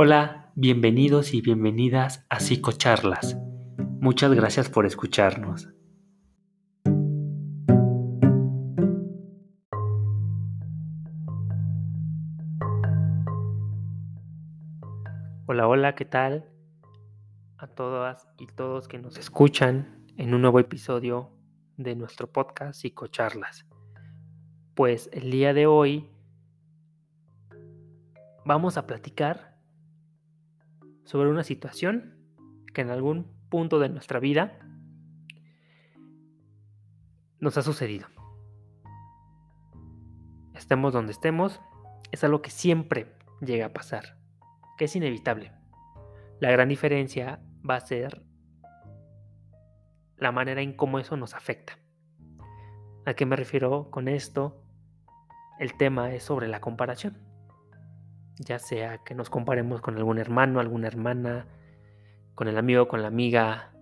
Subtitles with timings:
[0.00, 3.36] Hola, bienvenidos y bienvenidas a Psicocharlas.
[4.00, 5.74] Muchas gracias por escucharnos.
[15.46, 16.48] Hola, hola, ¿qué tal?
[17.56, 21.32] A todas y todos que nos escuchan en un nuevo episodio
[21.76, 23.66] de nuestro podcast Psicocharlas.
[24.76, 26.08] Pues el día de hoy
[28.44, 29.57] vamos a platicar
[31.08, 32.18] sobre una situación
[32.74, 34.58] que en algún punto de nuestra vida
[37.40, 38.08] nos ha sucedido.
[40.54, 41.62] Estemos donde estemos,
[42.12, 44.18] es algo que siempre llega a pasar,
[44.76, 45.52] que es inevitable.
[46.40, 48.22] La gran diferencia va a ser
[50.18, 51.78] la manera en cómo eso nos afecta.
[53.06, 54.62] ¿A qué me refiero con esto?
[55.58, 57.27] El tema es sobre la comparación
[58.38, 61.46] ya sea que nos comparemos con algún hermano, alguna hermana,
[62.34, 63.72] con el amigo, con la amiga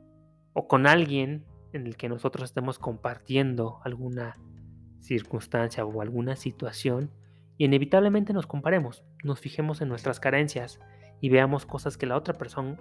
[0.52, 4.38] o con alguien en el que nosotros estemos compartiendo alguna
[5.00, 7.10] circunstancia o alguna situación
[7.58, 10.78] inevitablemente nos comparemos, nos fijemos en nuestras carencias
[11.20, 12.78] y veamos cosas que la otra persona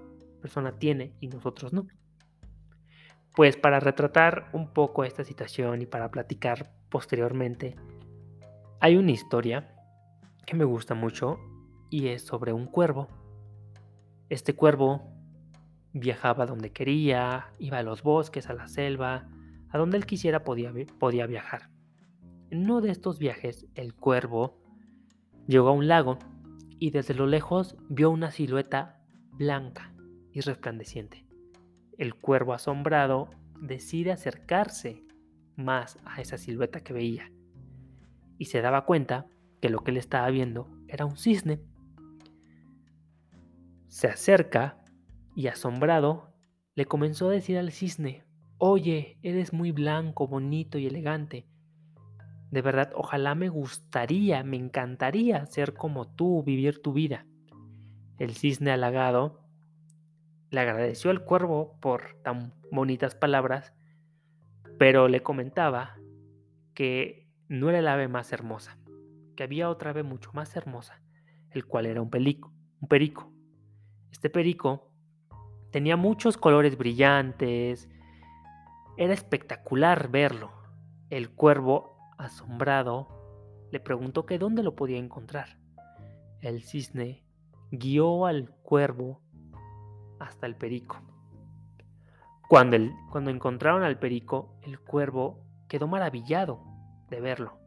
[0.79, 1.87] tiene y nosotros no.
[3.35, 7.75] Pues para retratar un poco esta situación y para platicar posteriormente,
[8.79, 9.73] hay una historia
[10.45, 11.39] que me gusta mucho
[11.89, 13.07] y es sobre un cuervo.
[14.29, 15.01] Este cuervo
[15.93, 19.29] viajaba donde quería, iba a los bosques, a la selva,
[19.69, 21.69] a donde él quisiera podía, podía viajar.
[22.49, 24.57] En uno de estos viajes, el cuervo
[25.47, 26.17] llegó a un lago
[26.79, 29.93] y desde lo lejos vio una silueta blanca
[30.31, 31.25] y resplandeciente.
[31.97, 33.29] El cuervo asombrado
[33.61, 35.03] decide acercarse
[35.55, 37.31] más a esa silueta que veía
[38.37, 39.27] y se daba cuenta
[39.61, 41.61] que lo que él estaba viendo era un cisne
[43.95, 44.77] se acerca
[45.37, 46.33] y asombrado
[46.75, 48.25] le comenzó a decir al cisne,
[48.57, 51.47] Oye, eres muy blanco, bonito y elegante.
[52.51, 57.25] De verdad, ojalá me gustaría, me encantaría ser como tú, vivir tu vida.
[58.19, 59.47] El cisne halagado
[60.51, 63.73] le agradeció al cuervo por tan bonitas palabras,
[64.77, 65.95] pero le comentaba
[66.73, 68.77] que no era el ave más hermosa,
[69.37, 71.01] que había otra ave mucho más hermosa,
[71.51, 73.34] el cual era un pelico, un perico.
[74.11, 74.89] Este perico
[75.71, 77.89] tenía muchos colores brillantes.
[78.97, 80.51] Era espectacular verlo.
[81.09, 83.07] El cuervo, asombrado,
[83.71, 85.57] le preguntó que dónde lo podía encontrar.
[86.41, 87.23] El cisne
[87.71, 89.21] guió al cuervo
[90.19, 91.01] hasta el perico.
[92.47, 92.77] Cuando,
[93.11, 96.61] cuando encontraron al perico, el cuervo quedó maravillado
[97.09, 97.57] de verlo,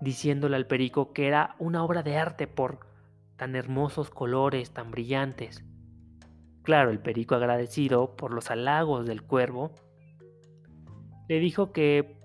[0.00, 2.85] diciéndole al perico que era una obra de arte por
[3.36, 5.64] tan hermosos colores, tan brillantes.
[6.62, 9.72] Claro, el perico agradecido por los halagos del cuervo,
[11.28, 12.16] le dijo que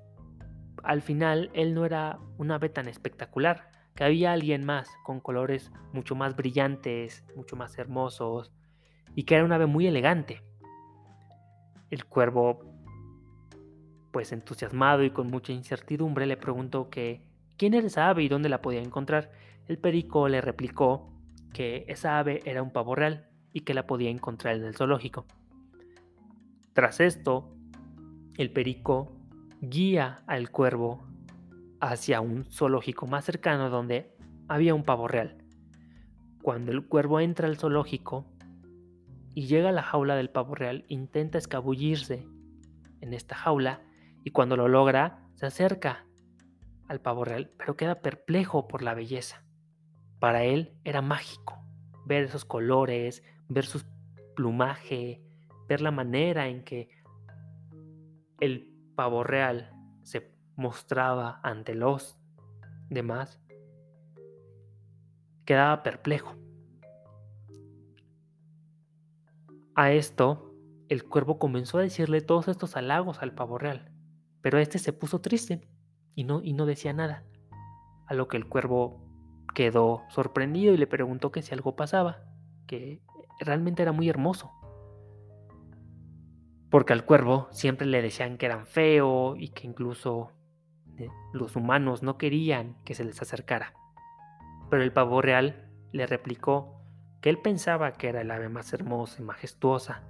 [0.84, 5.72] al final él no era un ave tan espectacular, que había alguien más con colores
[5.94, 8.52] mucho más brillantes, mucho más hermosos,
[9.16, 10.42] y que era un ave muy elegante.
[11.90, 12.62] El cuervo,
[14.12, 17.22] pues entusiasmado y con mucha incertidumbre, le preguntó que
[17.62, 19.30] quién era esa ave y dónde la podía encontrar.
[19.68, 21.14] El perico le replicó
[21.54, 25.28] que esa ave era un pavo real y que la podía encontrar en el zoológico.
[26.74, 27.56] Tras esto,
[28.36, 29.16] el perico
[29.62, 31.06] guía al cuervo
[31.80, 34.12] hacia un zoológico más cercano donde
[34.48, 35.38] había un pavo real.
[36.42, 38.26] Cuando el cuervo entra al zoológico
[39.36, 42.26] y llega a la jaula del pavo real, intenta escabullirse
[43.02, 43.82] en esta jaula
[44.24, 46.08] y cuando lo logra, se acerca
[46.92, 49.46] al pavo real, pero queda perplejo por la belleza.
[50.20, 51.64] Para él era mágico
[52.06, 53.82] ver esos colores, ver su
[54.36, 55.24] plumaje,
[55.70, 56.90] ver la manera en que
[58.42, 59.72] el pavo real
[60.04, 62.20] se mostraba ante los
[62.90, 63.40] demás.
[65.46, 66.36] Quedaba perplejo.
[69.76, 70.54] A esto,
[70.90, 73.90] el cuervo comenzó a decirle todos estos halagos al pavo real,
[74.42, 75.62] pero este se puso triste
[76.16, 77.24] y no, y no decía nada,
[78.08, 79.00] a lo que el cuervo
[79.54, 82.24] quedó sorprendido y le preguntó que si algo pasaba,
[82.68, 83.02] que
[83.40, 84.52] realmente era muy hermoso.
[86.70, 90.32] Porque al cuervo siempre le decían que eran feo y que incluso
[90.98, 93.74] eh, los humanos no querían que se les acercara.
[94.70, 96.82] Pero el pavo real le replicó
[97.22, 100.04] que él pensaba que era el ave más hermosa y majestuosa,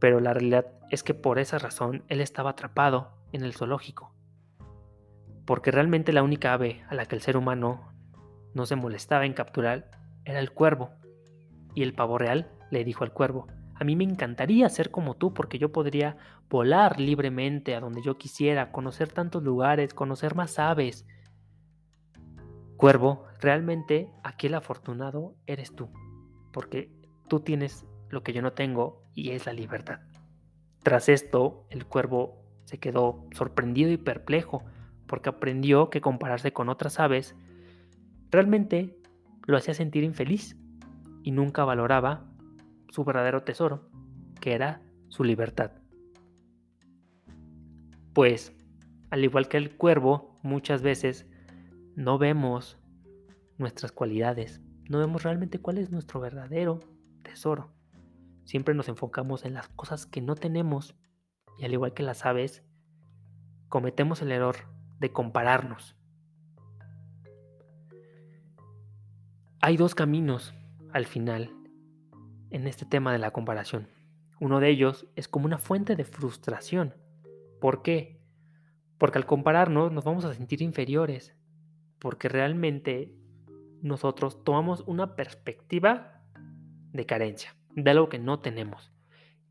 [0.00, 4.12] pero la realidad es que por esa razón él estaba atrapado en el zoológico.
[5.44, 7.92] Porque realmente la única ave a la que el ser humano
[8.54, 9.90] no se molestaba en capturar
[10.24, 10.90] era el cuervo.
[11.74, 15.34] Y el pavo real le dijo al cuervo, a mí me encantaría ser como tú
[15.34, 16.16] porque yo podría
[16.48, 21.06] volar libremente a donde yo quisiera, conocer tantos lugares, conocer más aves.
[22.76, 25.90] Cuervo, realmente aquel afortunado eres tú,
[26.52, 26.92] porque
[27.28, 30.00] tú tienes lo que yo no tengo y es la libertad.
[30.82, 34.64] Tras esto, el cuervo se quedó sorprendido y perplejo
[35.12, 37.36] porque aprendió que compararse con otras aves
[38.30, 38.96] realmente
[39.44, 40.56] lo hacía sentir infeliz
[41.22, 42.32] y nunca valoraba
[42.88, 43.90] su verdadero tesoro,
[44.40, 44.80] que era
[45.10, 45.72] su libertad.
[48.14, 48.56] Pues,
[49.10, 51.26] al igual que el cuervo, muchas veces
[51.94, 52.78] no vemos
[53.58, 56.80] nuestras cualidades, no vemos realmente cuál es nuestro verdadero
[57.22, 57.70] tesoro.
[58.46, 60.96] Siempre nos enfocamos en las cosas que no tenemos
[61.58, 62.64] y al igual que las aves,
[63.68, 64.71] cometemos el error
[65.02, 65.96] de compararnos.
[69.60, 70.54] Hay dos caminos
[70.92, 71.50] al final
[72.50, 73.88] en este tema de la comparación.
[74.40, 76.94] Uno de ellos es como una fuente de frustración.
[77.60, 78.22] ¿Por qué?
[78.96, 81.34] Porque al compararnos nos vamos a sentir inferiores,
[81.98, 83.12] porque realmente
[83.82, 86.22] nosotros tomamos una perspectiva
[86.92, 88.92] de carencia, de algo que no tenemos.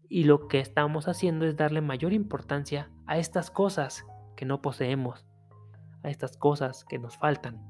[0.07, 4.05] Y lo que estamos haciendo es darle mayor importancia a estas cosas
[4.37, 5.25] que no poseemos,
[6.03, 7.61] a estas cosas que nos faltan.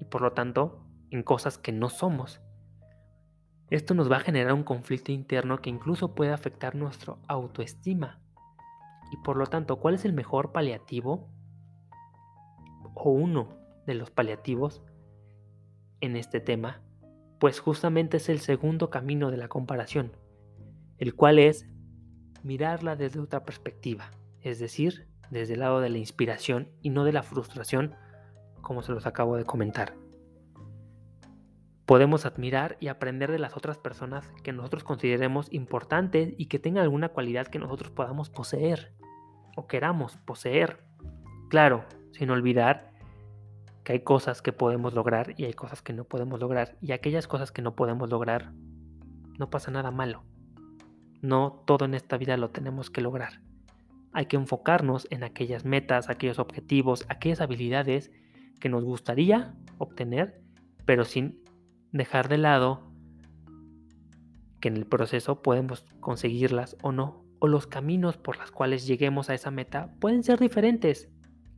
[0.00, 2.40] Y por lo tanto, en cosas que no somos.
[3.70, 8.20] Esto nos va a generar un conflicto interno que incluso puede afectar nuestra autoestima.
[9.12, 11.28] Y por lo tanto, ¿cuál es el mejor paliativo?
[12.94, 13.48] O uno
[13.86, 14.82] de los paliativos
[16.00, 16.82] en este tema,
[17.38, 20.16] pues justamente es el segundo camino de la comparación,
[20.98, 21.68] el cual es
[22.42, 24.10] mirarla desde otra perspectiva,
[24.40, 27.94] es decir, desde el lado de la inspiración y no de la frustración,
[28.62, 29.94] como se los acabo de comentar
[31.86, 36.82] podemos admirar y aprender de las otras personas que nosotros consideremos importantes y que tengan
[36.82, 38.92] alguna cualidad que nosotros podamos poseer
[39.56, 40.84] o queramos poseer.
[41.48, 42.90] Claro, sin olvidar
[43.84, 46.76] que hay cosas que podemos lograr y hay cosas que no podemos lograr.
[46.82, 48.52] Y aquellas cosas que no podemos lograr,
[49.38, 50.24] no pasa nada malo.
[51.22, 53.40] No todo en esta vida lo tenemos que lograr.
[54.16, 58.10] Hay que enfocarnos en aquellas metas, aquellos objetivos, aquellas habilidades
[58.60, 60.40] que nos gustaría obtener,
[60.86, 61.44] pero sin
[61.92, 62.90] dejar de lado
[64.58, 69.28] que en el proceso podemos conseguirlas o no, o los caminos por los cuales lleguemos
[69.28, 71.10] a esa meta pueden ser diferentes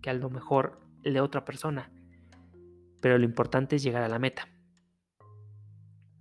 [0.03, 1.93] que a lo mejor el de otra persona,
[3.01, 4.49] pero lo importante es llegar a la meta.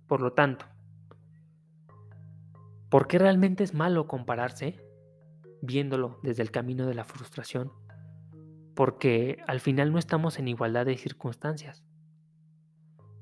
[0.06, 0.66] Por lo tanto,
[2.90, 4.86] ¿por qué realmente es malo compararse
[5.62, 7.72] viéndolo desde el camino de la frustración?
[8.74, 11.84] Porque al final no estamos en igualdad de circunstancias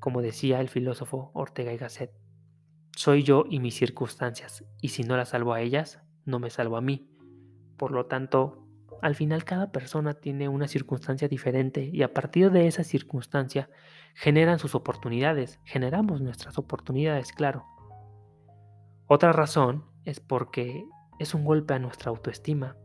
[0.07, 2.13] como decía el filósofo Ortega y Gasset.
[2.95, 6.77] Soy yo y mis circunstancias, y si no las salvo a ellas, no me salvo
[6.77, 7.11] a mí.
[7.77, 8.69] Por lo tanto,
[9.03, 13.69] al final cada persona tiene una circunstancia diferente y a partir de esa circunstancia
[14.15, 17.65] generan sus oportunidades, generamos nuestras oportunidades, claro.
[19.09, 20.85] Otra razón es porque
[21.19, 22.77] es un golpe a nuestra autoestima,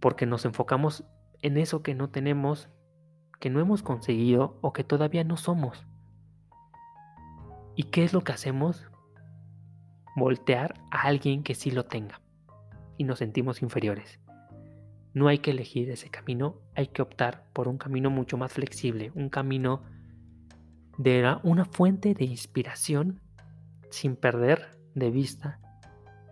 [0.00, 1.04] porque nos enfocamos
[1.42, 2.68] en eso que no tenemos
[3.40, 5.86] que no hemos conseguido o que todavía no somos.
[7.76, 8.88] ¿Y qué es lo que hacemos?
[10.16, 12.22] Voltear a alguien que sí lo tenga
[12.96, 14.20] y nos sentimos inferiores.
[15.12, 19.12] No hay que elegir ese camino, hay que optar por un camino mucho más flexible,
[19.14, 19.82] un camino
[20.96, 23.20] de una fuente de inspiración
[23.90, 25.60] sin perder de vista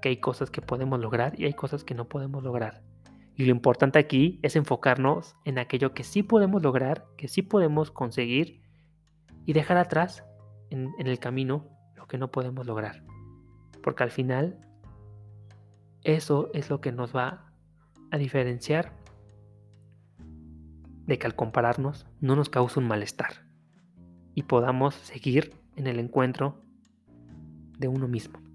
[0.03, 2.83] que hay cosas que podemos lograr y hay cosas que no podemos lograr.
[3.35, 7.91] Y lo importante aquí es enfocarnos en aquello que sí podemos lograr, que sí podemos
[7.91, 8.61] conseguir
[9.47, 10.25] y dejar atrás
[10.69, 11.67] en, el camino
[11.97, 13.03] lo que no podemos lograr.
[13.83, 14.61] Porque al final
[16.03, 17.53] eso es lo que nos va
[18.11, 18.93] a diferenciar
[21.07, 23.47] de que al compararnos no nos cause un malestar
[24.35, 26.63] y podamos seguir en el encuentro
[27.79, 28.52] de uno mismo.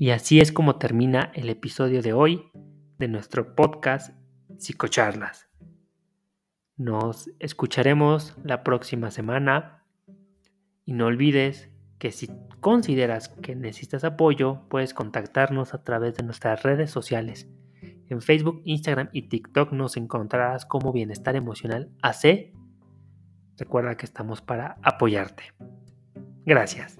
[0.00, 2.50] Y así es como termina el episodio de hoy
[2.98, 4.16] de nuestro podcast
[4.56, 5.50] Psicocharlas.
[6.78, 9.84] Nos escucharemos la próxima semana
[10.86, 12.30] y no olvides que si
[12.60, 17.46] consideras que necesitas apoyo, puedes contactarnos a través de nuestras redes sociales.
[18.08, 22.54] En Facebook, Instagram y TikTok nos encontrarás como Bienestar Emocional AC.
[23.58, 25.42] Recuerda que estamos para apoyarte.
[26.46, 26.99] Gracias.